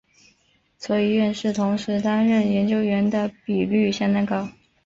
[0.79, 4.49] 所以院士同时担任研究员的比率相当高。